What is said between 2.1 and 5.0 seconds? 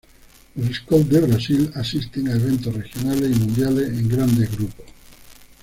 a eventos regionales y mundiales en grandes grupos.